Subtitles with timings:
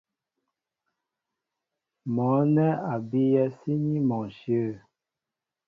[2.15, 4.67] Mɔ̌ nɛ́ a bíyɛ́ síní mɔ ǹshyə̂.